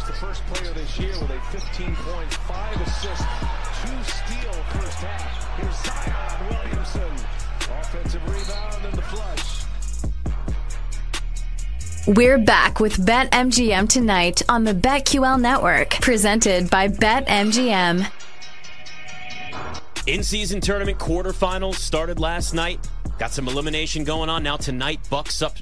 [0.00, 3.24] course, the first player this year with a 15 point, five assist,
[3.82, 5.58] two steal first half.
[5.58, 7.12] Here's Zion Williamson.
[7.80, 9.64] Offensive rebound and the flush.
[12.06, 18.10] We're back with BetMGM tonight on the BetQL network, presented by BetMGM.
[20.06, 22.88] In season tournament quarterfinals started last night.
[23.18, 24.42] Got some elimination going on.
[24.42, 25.56] Now tonight, Bucks up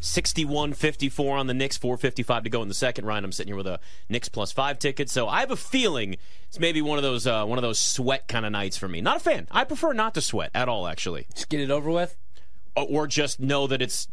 [0.00, 3.24] 61 54 on the Knicks, 455 to go in the second round.
[3.24, 5.08] I'm sitting here with a Knicks plus five ticket.
[5.10, 6.16] So I have a feeling
[6.48, 9.00] it's maybe one of those uh, one of those sweat kind of nights for me.
[9.00, 9.46] Not a fan.
[9.50, 11.26] I prefer not to sweat at all, actually.
[11.34, 12.16] Just get it over with.
[12.74, 14.08] Or just know that it's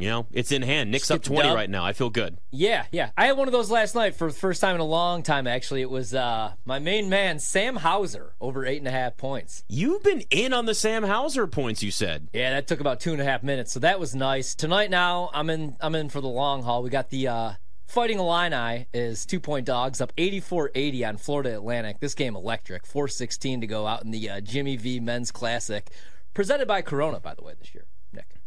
[0.00, 0.90] you know, it's in hand.
[0.90, 1.84] Knicks up 20 right now.
[1.84, 2.38] I feel good.
[2.50, 3.10] Yeah, yeah.
[3.16, 5.46] I had one of those last night for the first time in a long time,
[5.46, 5.82] actually.
[5.82, 9.62] It was uh, my main man, Sam Hauser, over eight and a half points.
[9.68, 12.28] You've been in on the Sam Hauser points, you said.
[12.32, 14.54] Yeah, that took about two and a half minutes, so that was nice.
[14.54, 16.82] Tonight now, I'm in I'm in for the long haul.
[16.82, 17.52] We got the uh,
[17.90, 21.98] Fighting Illini is two point dogs up 84 80 on Florida Atlantic.
[21.98, 22.86] This game electric.
[22.86, 25.90] 416 to go out in the uh, Jimmy V Men's Classic.
[26.32, 27.86] Presented by Corona, by the way, this year.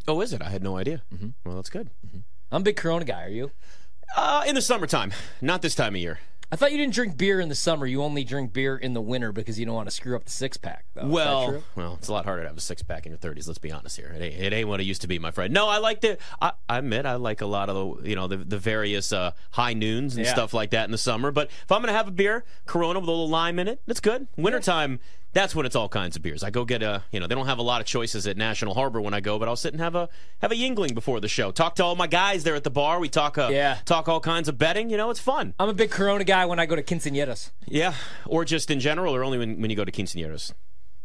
[0.07, 0.41] Oh, is it?
[0.41, 1.01] I had no idea.
[1.13, 1.29] Mm-hmm.
[1.45, 1.89] Well, that's good.
[2.05, 2.19] Mm-hmm.
[2.51, 3.25] I'm a big Corona guy.
[3.25, 3.51] Are you?
[4.15, 6.19] Uh, in the summertime, not this time of year.
[6.51, 7.87] I thought you didn't drink beer in the summer.
[7.87, 10.29] You only drink beer in the winter because you don't want to screw up the
[10.29, 10.85] six pack.
[10.93, 13.47] Well, well, it's a lot harder to have a six pack in your thirties.
[13.47, 14.13] Let's be honest here.
[14.15, 15.51] It ain't, it ain't, what it used to be, my friend.
[15.51, 16.19] No, I like the.
[16.39, 19.31] I, I admit I like a lot of the you know the, the various uh,
[19.49, 20.31] high noons and yeah.
[20.31, 21.31] stuff like that in the summer.
[21.31, 23.99] But if I'm gonna have a beer, Corona with a little lime in it, that's
[23.99, 24.27] good.
[24.37, 24.99] Wintertime.
[25.01, 26.43] Yeah that's when it's all kinds of beers.
[26.43, 28.73] I go get a, you know, they don't have a lot of choices at National
[28.73, 30.07] Harbor when I go, but I'll sit and have a
[30.39, 31.51] have a Yuengling before the show.
[31.51, 32.99] Talk to all my guys there at the bar.
[32.99, 34.89] We talk, uh, yeah, talk all kinds of betting.
[34.89, 35.53] You know, it's fun.
[35.59, 37.51] I'm a big Corona guy when I go to quinceañeras.
[37.65, 37.95] Yeah,
[38.27, 40.53] or just in general, or only when when you go to quinceañeras.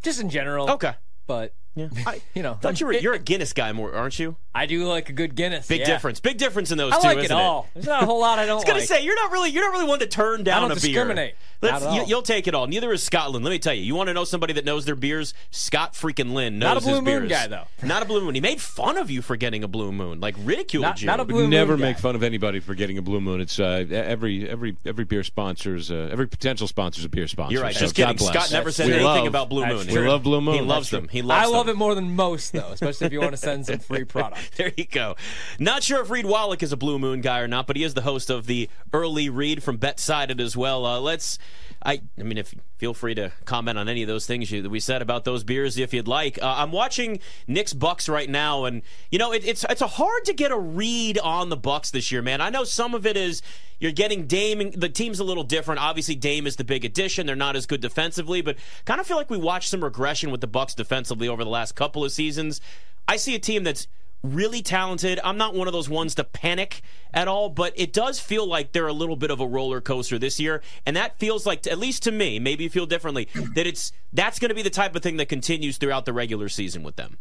[0.02, 0.70] Just in general.
[0.70, 0.94] Okay,
[1.26, 4.36] but yeah, I, you know, thought you were you're a Guinness guy more, aren't you?
[4.54, 5.68] I do like a good Guinness.
[5.68, 5.86] Big yeah.
[5.86, 6.20] difference.
[6.20, 7.06] Big difference in those I two.
[7.06, 7.68] like it all.
[7.74, 8.52] There's not a whole lot I don't.
[8.52, 8.88] I was gonna like.
[8.88, 11.34] say you're not really you're not really one to turn down I don't a discriminate.
[11.60, 11.70] beer.
[11.70, 12.68] Let's, you, will take it all.
[12.68, 13.42] Neither is Scott Lynn.
[13.42, 13.82] Let me tell you.
[13.82, 15.34] You want to know somebody that knows their beers?
[15.50, 17.64] Scott freaking Lynn knows not a blue moon guy though.
[17.82, 18.34] Not a blue moon.
[18.34, 21.06] He made fun of you for getting a blue moon, like ridiculed not, you.
[21.06, 21.82] Not a blue moon Never guy.
[21.82, 23.40] make fun of anybody for getting a blue moon.
[23.40, 27.54] It's uh, every every every beer sponsors uh, every potential sponsors a beer sponsor.
[27.54, 27.74] You're right.
[27.74, 28.18] So Just God kidding.
[28.18, 28.34] bless.
[28.34, 29.86] Scott never said anything about blue moon.
[29.86, 30.54] We love blue moon.
[30.54, 31.08] He loves them.
[31.08, 31.76] He loves I love them.
[31.76, 34.56] it more than most though, especially if you want to send some free product.
[34.56, 35.16] there you go.
[35.58, 37.94] Not sure if Reed Wallach is a blue moon guy or not, but he is
[37.94, 40.84] the host of the early read from BetSided as well.
[40.84, 41.38] Uh, let's.
[41.84, 44.70] I, I mean, if feel free to comment on any of those things you, that
[44.70, 46.40] we said about those beers if you'd like.
[46.40, 50.32] Uh, I'm watching Knicks Bucks right now, and you know it, it's it's hard to
[50.32, 52.40] get a read on the Bucks this year, man.
[52.40, 53.42] I know some of it is
[53.80, 54.70] you're getting Dame.
[54.70, 55.80] The team's a little different.
[55.80, 57.26] Obviously, Dame is the big addition.
[57.26, 60.40] They're not as good defensively, but kind of feel like we watched some regression with
[60.40, 62.60] the Bucks defensively over the last couple of seasons.
[63.06, 63.88] I see a team that's
[64.22, 65.20] really talented.
[65.22, 66.82] I'm not one of those ones to panic
[67.14, 70.18] at all, but it does feel like they're a little bit of a roller coaster
[70.18, 73.66] this year, and that feels like, at least to me, maybe you feel differently, that
[73.66, 76.82] it's that's going to be the type of thing that continues throughout the regular season
[76.82, 77.18] with them.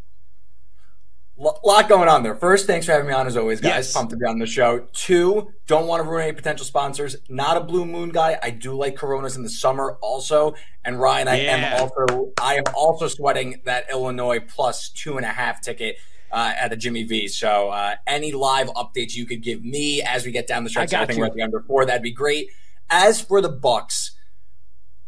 [1.40, 2.34] A lot going on there.
[2.34, 3.70] First, thanks for having me on as always, guys.
[3.70, 3.92] Yes.
[3.92, 4.88] Pumped to be on the show.
[4.92, 7.14] Two, don't want to ruin any potential sponsors.
[7.28, 8.36] Not a blue moon guy.
[8.42, 10.56] I do like Coronas in the summer also.
[10.84, 11.56] And Ryan, I Yeah.
[11.76, 15.98] am also I am also sweating that Illinois plus two and a half ticket
[16.30, 17.28] uh, at the Jimmy V.
[17.28, 20.72] So uh, any live updates you could give me as we get down the I
[20.72, 21.22] stretch, got I think you.
[21.22, 21.84] we're at the under four.
[21.84, 22.50] That'd be great.
[22.90, 24.12] As for the Bucks,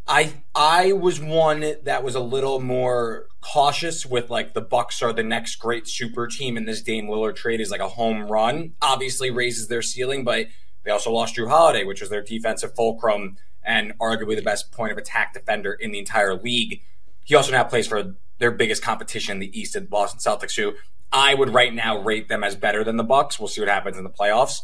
[0.06, 5.12] I I was one that was a little more cautious with like the Bucks are
[5.12, 8.74] the next great super team and this Dame Lillard trade is like a home run.
[8.82, 10.46] Obviously raises their ceiling, but
[10.84, 14.92] they also lost Jrue Holiday, which was their defensive fulcrum and arguably the best point
[14.92, 16.82] of attack defender in the entire league.
[17.24, 20.74] He also now plays for their biggest competition in the East, the Boston Celtics, who
[21.12, 23.38] I would right now rate them as better than the Bucks.
[23.38, 24.62] We'll see what happens in the playoffs.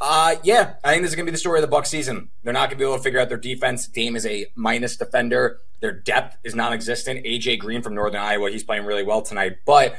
[0.00, 2.30] Uh, yeah, I think this is going to be the story of the Buck season.
[2.42, 3.86] They're not going to be able to figure out their defense.
[3.86, 5.60] Dame is a minus defender.
[5.80, 7.24] Their depth is non-existent.
[7.24, 9.58] AJ Green from Northern Iowa, he's playing really well tonight.
[9.64, 9.96] But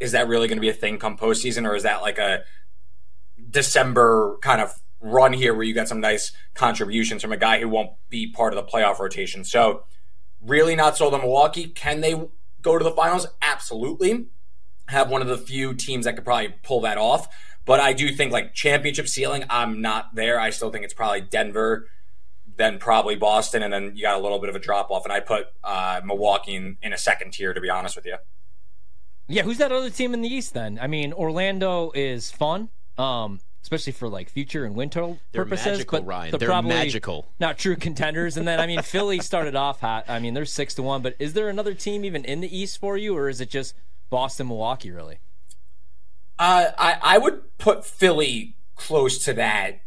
[0.00, 2.44] is that really going to be a thing come postseason, or is that like a
[3.50, 7.68] December kind of run here where you got some nice contributions from a guy who
[7.68, 9.44] won't be part of the playoff rotation?
[9.44, 9.84] So,
[10.40, 11.66] really not sold on Milwaukee.
[11.66, 12.14] Can they
[12.62, 13.26] go to the finals?
[13.42, 14.28] Absolutely.
[14.92, 17.28] Have one of the few teams that could probably pull that off.
[17.64, 20.38] But I do think like championship ceiling, I'm not there.
[20.38, 21.88] I still think it's probably Denver,
[22.56, 25.04] then probably Boston, and then you got a little bit of a drop off.
[25.04, 28.16] And I put uh, Milwaukee in, in a second tier, to be honest with you.
[29.28, 30.78] Yeah, who's that other team in the East then?
[30.82, 32.68] I mean, Orlando is fun,
[32.98, 35.66] um, especially for like future and winter They're purposes.
[35.66, 36.30] magical, but Ryan.
[36.32, 37.28] They're, They're probably magical.
[37.38, 38.36] Not true contenders.
[38.36, 40.04] And then I mean, Philly started off hot.
[40.08, 41.00] I mean, they're six to one.
[41.00, 43.74] But is there another team even in the East for you, or is it just
[44.12, 45.20] Boston, Milwaukee, really?
[46.38, 49.80] Uh, I, I would put Philly close to that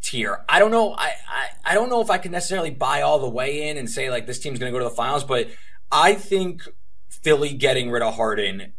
[0.00, 0.44] tier.
[0.48, 0.92] I don't know.
[0.92, 3.90] I, I, I don't know if I can necessarily buy all the way in and
[3.90, 5.48] say like this team's going to go to the finals, but
[5.90, 6.62] I think
[7.08, 8.72] Philly getting rid of Harden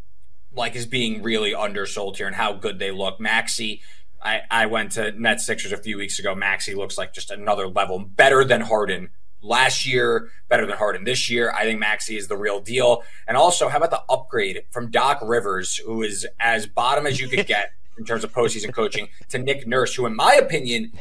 [0.56, 3.20] like is being really undersold here and how good they look.
[3.20, 3.82] Maxey,
[4.22, 6.34] I, I went to Net Sixers a few weeks ago.
[6.34, 9.10] Maxey looks like just another level better than Harden
[9.44, 11.52] last year, better than Harden this year.
[11.52, 13.04] I think Maxey is the real deal.
[13.28, 17.28] And also, how about the upgrade from Doc Rivers, who is as bottom as you
[17.28, 20.92] could get in terms of postseason coaching, to Nick Nurse, who, in my opinion,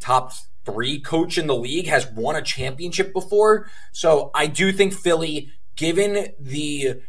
[0.00, 0.32] top
[0.64, 3.70] three coach in the league, has won a championship before.
[3.92, 7.00] So I do think Philly, given the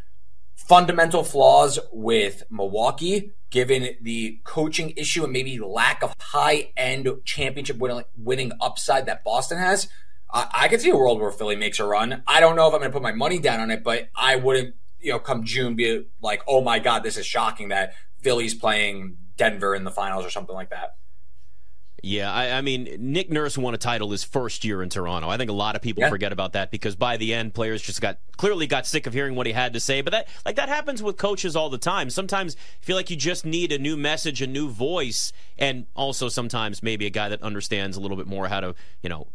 [0.56, 7.78] fundamental flaws with Milwaukee, given the coaching issue and maybe lack of high end championship
[7.78, 9.88] winning, winning upside that Boston has,
[10.32, 12.24] I, I could see a world where Philly makes a run.
[12.28, 14.36] I don't know if I'm going to put my money down on it, but I
[14.36, 18.54] wouldn't, you know, come June be like, oh my God, this is shocking that Philly's
[18.54, 20.96] playing Denver in the finals or something like that.
[22.04, 25.30] Yeah, I, I, mean, Nick Nurse won a title his first year in Toronto.
[25.30, 26.10] I think a lot of people yeah.
[26.10, 29.34] forget about that because by the end, players just got clearly got sick of hearing
[29.34, 30.02] what he had to say.
[30.02, 32.12] But that like that happens with coaches all the time.
[32.12, 36.30] Sometimes you feel like you just need a new message, a new voice, and also
[36.30, 39.26] sometimes maybe a guy that understands a little bit more how to, you know,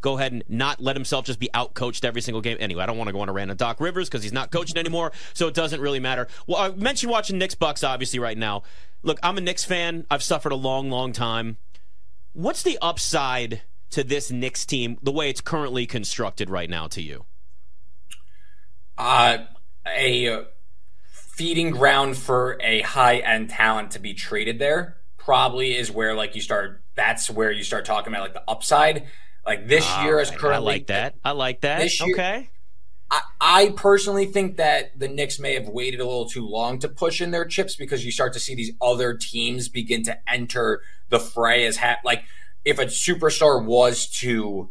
[0.00, 2.56] go ahead and not let himself just be out coached every single game.
[2.60, 4.52] Anyway, I don't want to go on a rant on Doc Rivers because he's not
[4.52, 6.28] coaching anymore, so it doesn't really matter.
[6.46, 8.62] Well, I mentioned watching Knicks Bucks obviously right now.
[9.02, 10.06] Look, I'm a Knicks fan.
[10.10, 11.58] I've suffered a long, long time.
[12.36, 13.62] What's the upside
[13.92, 17.24] to this Knicks team, the way it's currently constructed right now, to you?
[18.98, 19.38] Uh,
[19.86, 20.44] a
[21.08, 26.34] feeding ground for a high end talent to be traded there probably is where like
[26.34, 26.82] you start.
[26.94, 29.06] That's where you start talking about like the upside.
[29.46, 30.22] Like this All year right.
[30.22, 30.72] is currently.
[30.72, 31.14] I like that.
[31.24, 32.00] I like that.
[32.00, 32.50] Year, okay.
[33.16, 36.88] I, I personally think that the Knicks may have waited a little too long to
[36.88, 40.82] push in their chips because you start to see these other teams begin to enter
[41.08, 42.24] the fray as ha- like
[42.64, 44.70] if a superstar was to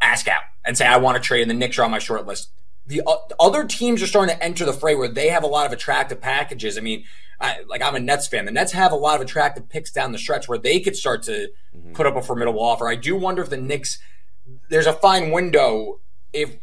[0.00, 2.26] ask out and say I want to trade and the Knicks are on my short
[2.26, 2.50] list.
[2.86, 5.66] The uh, other teams are starting to enter the fray where they have a lot
[5.66, 6.76] of attractive packages.
[6.76, 7.04] I mean,
[7.40, 8.44] I, like I'm a Nets fan.
[8.44, 11.22] The Nets have a lot of attractive picks down the stretch where they could start
[11.24, 11.92] to mm-hmm.
[11.92, 12.88] put up a formidable offer.
[12.88, 13.98] I do wonder if the Knicks
[14.68, 16.00] there's a fine window
[16.32, 16.56] if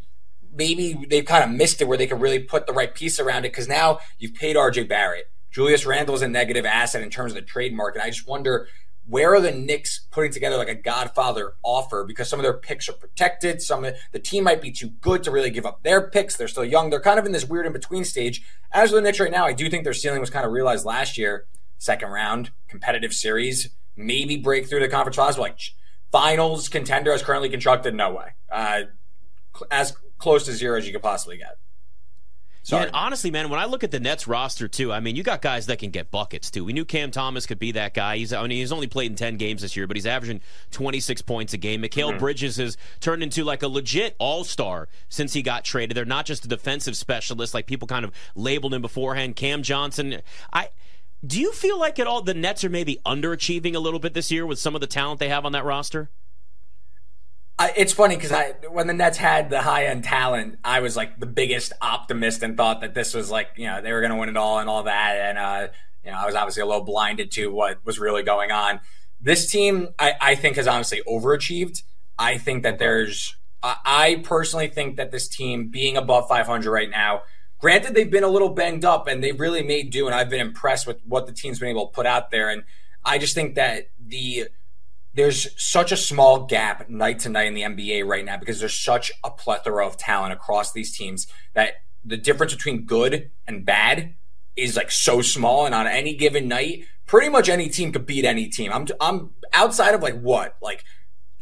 [0.54, 3.46] maybe they've kind of missed it where they could really put the right piece around
[3.46, 5.32] it because now you've paid RJ Barrett.
[5.52, 8.02] Julius Randle is a negative asset in terms of the trade market.
[8.02, 8.68] I just wonder
[9.08, 12.88] where are the Knicks putting together like a Godfather offer because some of their picks
[12.88, 13.60] are protected.
[13.60, 16.38] Some of the team might be too good to really give up their picks.
[16.38, 16.92] They're still young.
[16.92, 18.44] They're kind of in this weird in between stage.
[18.72, 21.18] As the Knicks right now, I do think their ceiling was kind of realized last
[21.18, 21.46] year.
[21.80, 25.40] Second round, competitive series, maybe break through the conference finals.
[25.40, 25.58] Like
[26.12, 28.34] finals contender as currently constructed, no way.
[28.52, 28.82] Uh,
[29.72, 31.58] as close to zero as you could possibly get.
[32.62, 32.82] Sorry.
[32.82, 35.24] Yeah, and honestly, man, when I look at the Nets roster too, I mean, you
[35.24, 36.66] got guys that can get buckets too.
[36.66, 38.18] We knew Cam Thomas could be that guy.
[38.18, 41.00] He's I mean, he's only played in ten games this year, but he's averaging twenty
[41.00, 41.82] six points a game.
[41.82, 42.20] Mikal mm-hmm.
[42.20, 45.96] Bridges has turned into like a legit all star since he got traded.
[45.96, 49.36] They're not just a defensive specialist like people kind of labeled him beforehand.
[49.36, 50.22] Cam Johnson,
[50.54, 50.70] I.
[51.26, 54.32] Do you feel like at all the Nets are maybe underachieving a little bit this
[54.32, 56.10] year with some of the talent they have on that roster?
[57.60, 60.96] I, it's funny because I when the Nets had the high end talent, I was
[60.96, 64.14] like the biggest optimist and thought that this was like you know they were going
[64.14, 65.68] to win it all and all that, and uh,
[66.06, 68.80] you know I was obviously a little blinded to what was really going on.
[69.20, 71.84] This team, I, I think, has honestly overachieved.
[72.18, 77.24] I think that there's, I personally think that this team being above 500 right now.
[77.60, 80.40] Granted, they've been a little banged up and they've really made do, and I've been
[80.40, 82.50] impressed with what the team's been able to put out there.
[82.50, 82.64] And
[83.04, 84.48] I just think that the
[85.14, 88.80] there's such a small gap night to night in the NBA right now because there's
[88.80, 94.16] such a plethora of talent across these teams that the difference between good and bad
[94.56, 95.66] is like so small.
[95.66, 98.72] And on any given night, pretty much any team could beat any team.
[98.72, 100.84] I'm I'm outside of like what like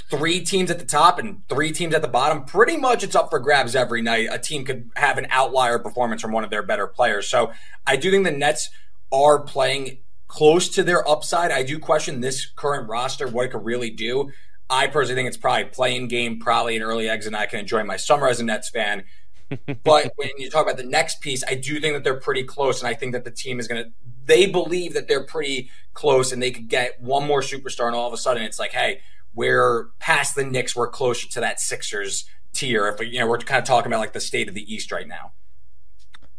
[0.09, 2.45] three teams at the top and three teams at the bottom.
[2.45, 4.29] Pretty much it's up for grabs every night.
[4.31, 7.27] A team could have an outlier performance from one of their better players.
[7.27, 7.51] So
[7.85, 8.69] I do think the Nets
[9.11, 11.51] are playing close to their upside.
[11.51, 14.31] I do question this current roster, what it could really do.
[14.69, 17.83] I personally think it's probably playing game, probably an early exit, and I can enjoy
[17.83, 19.03] my summer as a Nets fan.
[19.83, 22.81] but when you talk about the next piece, I do think that they're pretty close,
[22.81, 23.91] and I think that the team is going to.
[24.25, 28.07] They believe that they're pretty close, and they could get one more superstar, and all
[28.07, 28.99] of a sudden, it's like, hey,
[29.33, 32.87] we're past the Knicks, we're closer to that Sixers tier.
[32.87, 35.07] If you know, we're kind of talking about like the state of the East right
[35.07, 35.31] now.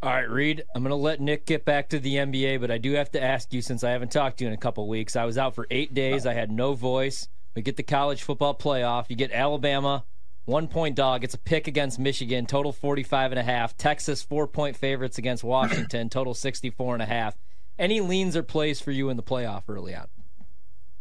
[0.00, 2.78] All right, Reed, I'm going to let Nick get back to the NBA, but I
[2.78, 5.16] do have to ask you since I haven't talked to you in a couple weeks.
[5.16, 6.24] I was out for eight days.
[6.24, 7.28] I had no voice.
[7.56, 9.06] We get the college football playoff.
[9.08, 10.04] You get Alabama,
[10.44, 11.24] one point dog.
[11.24, 13.76] It's a pick against Michigan, total 45 and a half.
[13.76, 17.36] Texas, four point favorites against Washington, total 64 and a half.
[17.76, 20.06] Any leans or plays for you in the playoff early on?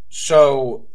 [0.09, 0.87] So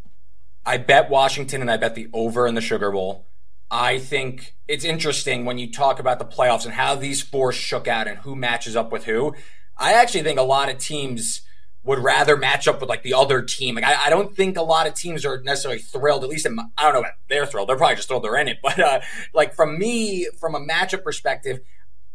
[0.66, 3.26] I bet Washington and I bet the over in the Sugar Bowl.
[3.75, 7.88] I think it's interesting when you talk about the playoffs and how these four shook
[7.88, 9.35] out and who matches up with who.
[9.79, 11.41] I actually think a lot of teams
[11.83, 13.76] would rather match up with like the other team.
[13.76, 16.23] Like I, I don't think a lot of teams are necessarily thrilled.
[16.23, 17.09] At least my, I don't know.
[17.09, 17.71] If they're thrilled.
[17.71, 18.59] They're probably just thrilled they're in it.
[18.62, 19.00] But uh,
[19.33, 21.61] like from me, from a matchup perspective,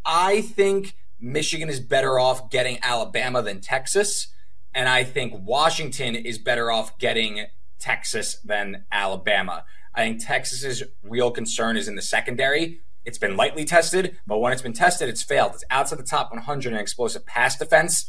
[0.06, 4.28] I think Michigan is better off getting Alabama than Texas,
[4.76, 7.48] and I think Washington is better off getting
[7.80, 9.66] Texas than Alabama.
[9.98, 12.82] I think Texas's real concern is in the secondary.
[13.04, 15.54] It's been lightly tested, but when it's been tested, it's failed.
[15.56, 18.06] It's outside the top 100 in explosive pass defense.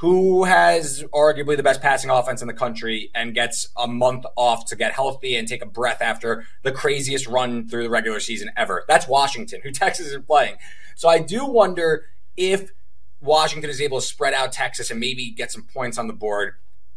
[0.00, 4.64] Who has arguably the best passing offense in the country and gets a month off
[4.66, 8.50] to get healthy and take a breath after the craziest run through the regular season
[8.56, 8.84] ever?
[8.88, 10.56] That's Washington, who Texas is playing.
[10.94, 12.70] So I do wonder if
[13.20, 16.54] Washington is able to spread out Texas and maybe get some points on the board.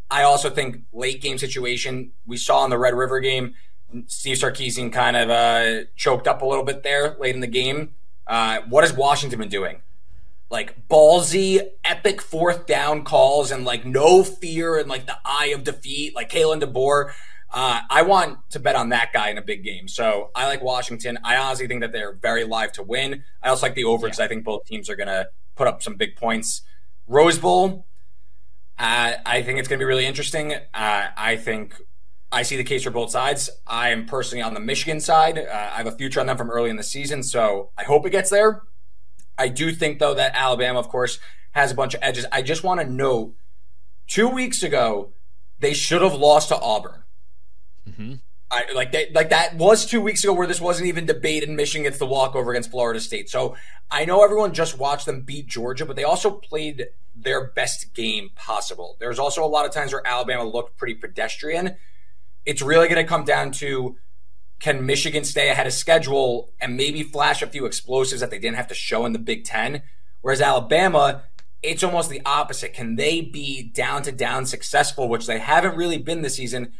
[0.10, 3.53] I also think late game situation we saw in the Red River game
[4.08, 7.96] Steve Sarkisian kind of uh, choked up a little bit there late in the game.
[8.27, 9.81] Uh, what has Washington been doing?
[10.51, 15.63] Like ballsy, epic fourth down calls and like no fear and like the eye of
[15.63, 17.13] defeat, like Kalen DeBoer.
[17.51, 19.88] Uh, I want to bet on that guy in a big game.
[19.88, 21.17] So I like Washington.
[21.24, 23.24] I honestly think that they're very live to win.
[23.41, 24.25] I also like the over because yeah.
[24.25, 26.62] I think both teams are going to put up some big points.
[27.08, 27.88] Rose Bowl,
[28.77, 30.53] uh, I think it's going to be really interesting.
[30.53, 31.75] Uh, I think
[32.31, 33.50] I see the case for both sides.
[33.65, 35.38] I am personally on the Michigan side.
[35.38, 38.05] Uh, I have a future on them from early in the season, so I hope
[38.05, 38.62] it gets there.
[39.38, 41.19] I do think, though, that Alabama, of course,
[41.51, 42.25] has a bunch of edges.
[42.31, 43.33] I just want to note
[44.07, 45.13] two weeks ago,
[45.59, 47.03] they should have lost to Auburn.
[47.89, 48.13] Mm-hmm.
[48.51, 51.50] I, like they, like that was two weeks ago where this wasn't even debated.
[51.50, 53.29] Michigan gets the walkover against Florida State.
[53.29, 53.55] So
[53.91, 58.31] I know everyone just watched them beat Georgia, but they also played their best game
[58.36, 58.98] possible.
[59.00, 61.75] There's also a lot of times where Alabama looked pretty pedestrian
[62.50, 63.96] it's really going to come down to
[64.60, 68.58] can Michigan stay ahead of schedule and maybe flash a few explosives that they didn't
[68.58, 69.84] have to show in the Big Ten?
[70.22, 71.25] Whereas Alabama,
[71.62, 72.74] it's almost the opposite.
[72.74, 76.74] Can they be down to down successful, which they haven't really been this season?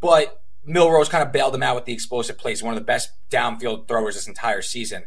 [0.00, 3.10] But Milroe kind of bailed them out with the explosive plays, one of the best
[3.28, 5.02] downfield throwers this entire season.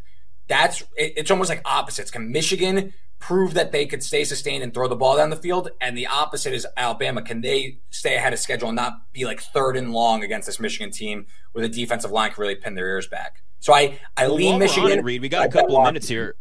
[0.49, 2.11] That's it's almost like opposites.
[2.11, 5.69] Can Michigan prove that they could stay sustained and throw the ball down the field.
[5.79, 7.21] And the opposite is Alabama.
[7.21, 10.59] Can they stay ahead of schedule and not be like third and long against this
[10.59, 13.43] Michigan team where the defensive line can really pin their ears back?
[13.59, 14.99] So I, I well, lean Michigan.
[14.99, 16.35] It, Reed, we got a couple of minutes here.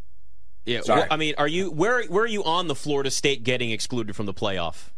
[0.64, 3.70] Yeah, well, I mean, are you where where are you on the Florida State getting
[3.70, 4.90] excluded from the playoff?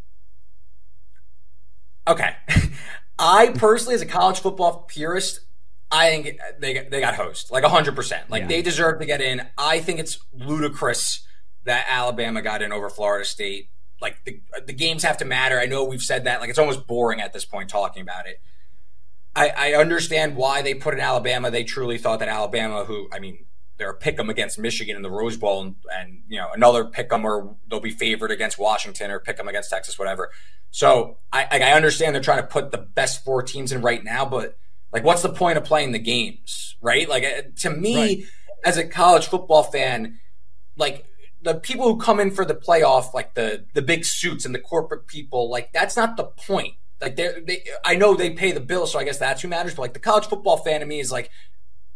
[2.07, 2.35] Okay,
[3.19, 5.41] I personally, as a college football purist,
[5.91, 8.29] I think they they got host like hundred percent.
[8.29, 8.49] Like yeah.
[8.49, 9.47] they deserve to get in.
[9.57, 11.27] I think it's ludicrous
[11.65, 13.69] that Alabama got in over Florida State.
[14.01, 15.61] Like the the games have to matter.
[15.61, 16.41] I know we've said that.
[16.41, 18.41] Like it's almost boring at this point talking about it.
[19.35, 21.51] I, I understand why they put in Alabama.
[21.51, 23.47] They truly thought that Alabama, who I mean,
[23.79, 26.85] they're a pick 'em against Michigan in the Rose Bowl, and, and you know another
[26.85, 30.31] pick 'em, or they'll be favored against Washington, or pick 'em against Texas, whatever.
[30.71, 34.25] So I I understand they're trying to put the best four teams in right now,
[34.25, 34.59] but
[34.93, 37.09] like, what's the point of playing the games, right?
[37.09, 38.23] Like uh, to me, right.
[38.65, 40.19] as a college football fan,
[40.77, 41.07] like
[41.43, 44.61] the people who come in for the playoff, like the the big suits and the
[44.61, 46.75] corporate people, like that's not the point.
[47.01, 49.75] Like they, they, I know they pay the bill, so I guess that's who matters.
[49.75, 51.31] But like the college football fan of me is like,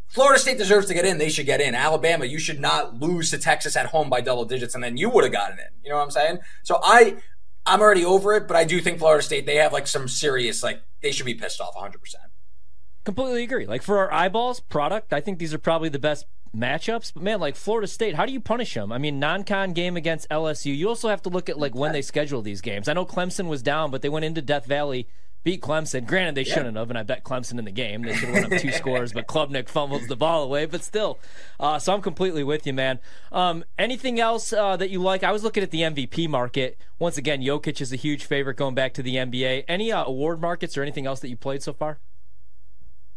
[0.08, 1.18] Florida State deserves to get in.
[1.18, 1.74] They should get in.
[1.74, 5.08] Alabama, you should not lose to Texas at home by double digits, and then you
[5.10, 5.66] would have gotten in.
[5.84, 6.38] You know what I'm saying?
[6.64, 7.16] So I,
[7.64, 10.62] I'm already over it, but I do think Florida State they have like some serious
[10.62, 12.00] like they should be pissed off 100.
[12.00, 12.24] percent
[13.04, 13.66] Completely agree.
[13.66, 17.12] Like for our eyeballs product, I think these are probably the best matchups.
[17.14, 18.92] But man, like Florida State, how do you punish them?
[18.92, 20.76] I mean, non-con game against LSU.
[20.76, 22.88] You also have to look at like when they schedule these games.
[22.88, 25.08] I know Clemson was down, but they went into Death Valley,
[25.44, 26.06] beat Clemson.
[26.06, 26.54] Granted, they yeah.
[26.54, 28.02] shouldn't have, and I bet Clemson in the game.
[28.02, 30.66] They should have went up two scores, but Klubnik fumbles the ball away.
[30.66, 31.18] But still,
[31.60, 32.98] uh, so I'm completely with you, man.
[33.30, 35.22] Um, anything else uh, that you like?
[35.22, 36.80] I was looking at the MVP market.
[36.98, 39.64] Once again, Jokic is a huge favorite going back to the NBA.
[39.68, 42.00] Any uh, award markets or anything else that you played so far?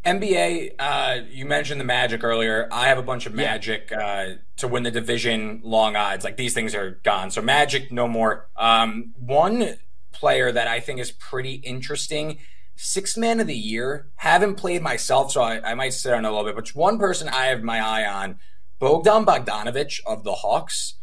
[0.06, 2.68] NBA, uh, you mentioned the Magic earlier.
[2.72, 6.24] I have a bunch of Magic uh, to win the division long odds.
[6.24, 7.32] Like these things are gone.
[7.32, 8.48] So Magic, no more.
[8.56, 9.75] Um, one
[10.12, 12.39] player that I think is pretty interesting,
[12.75, 14.08] sixth man of the year.
[14.15, 16.56] Haven't played myself, so I, I might sit on a little bit.
[16.56, 18.39] But one person I have my eye on,
[18.79, 20.96] Bogdan Bogdanovich of the Hawks.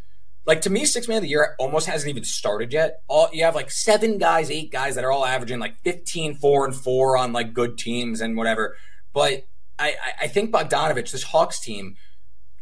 [0.47, 3.03] Like to me, six man of the year almost hasn't even started yet.
[3.09, 6.65] All you have like seven guys, eight guys that are all averaging like 15, four
[6.65, 8.77] and four on like good teams and whatever.
[9.13, 9.47] But
[9.79, 11.97] I, I think Bogdanovich, this Hawks team,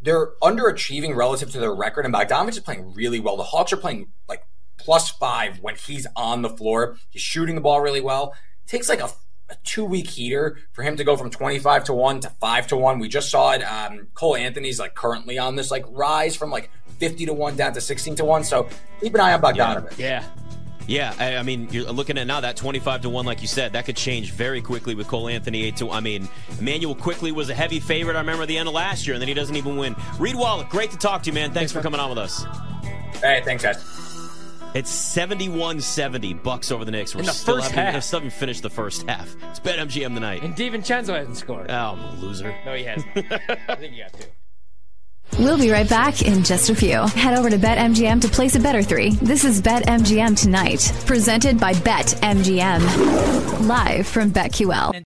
[0.00, 3.36] they're underachieving relative to their record, and Bogdanovich is playing really well.
[3.36, 4.46] The Hawks are playing like
[4.78, 6.96] plus five when he's on the floor.
[7.10, 8.34] He's shooting the ball really well.
[8.66, 9.10] It Takes like a
[9.50, 12.76] a two week heater for him to go from 25 to 1 to 5 to
[12.76, 12.98] 1.
[12.98, 13.62] We just saw it.
[13.62, 17.72] Um, Cole Anthony's like currently on this like rise from like 50 to 1 down
[17.74, 18.44] to 16 to 1.
[18.44, 18.68] So
[19.00, 19.98] keep an eye on Bogdanovich.
[19.98, 20.24] Yeah.
[20.86, 23.72] Yeah, I, I, mean, you're looking at now that 25 to 1, like you said,
[23.72, 27.48] that could change very quickly with Cole Anthony 8 to I mean, Immanuel Quickley was
[27.48, 29.56] a heavy favorite, I remember at the end of last year, and then he doesn't
[29.56, 29.96] even win.
[30.18, 31.52] Reed Wallach, great to talk to you, man.
[31.52, 32.44] Thanks, thanks for coming on with us.
[33.22, 33.82] Hey, thanks, guys.
[34.74, 37.14] It's 71-70 Bucks over the Knicks.
[37.14, 38.02] We're in the still first having, half.
[38.02, 39.34] Still haven't finished the first half.
[39.50, 40.42] It's BetMGM tonight.
[40.42, 41.70] And DiVincenzo hasn't scored.
[41.70, 42.52] Oh, loser.
[42.66, 43.16] No, he hasn't.
[43.16, 44.26] I think he got to.
[45.38, 47.06] We'll be right back in just a few.
[47.08, 49.10] Head over to BetMGM to place a better three.
[49.16, 53.66] This is BetMGM Tonight, presented by BetMGM.
[53.66, 55.02] Live from BetQL.